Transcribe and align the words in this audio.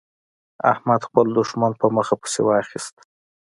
احمد 0.71 1.01
خپل 1.07 1.25
دوښمن 1.35 1.71
په 1.81 1.87
مخه 1.95 2.15
پسې 2.21 2.41
واخيست. 2.43 2.95